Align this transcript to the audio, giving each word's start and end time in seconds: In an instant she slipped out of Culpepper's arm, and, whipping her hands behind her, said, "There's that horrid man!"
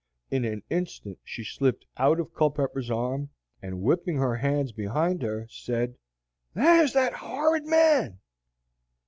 In 0.31 0.45
an 0.45 0.63
instant 0.71 1.19
she 1.23 1.43
slipped 1.43 1.85
out 1.95 2.19
of 2.19 2.33
Culpepper's 2.33 2.89
arm, 2.89 3.29
and, 3.61 3.83
whipping 3.83 4.15
her 4.17 4.35
hands 4.37 4.71
behind 4.71 5.21
her, 5.21 5.45
said, 5.47 5.95
"There's 6.55 6.93
that 6.93 7.13
horrid 7.13 7.67
man!" 7.67 8.17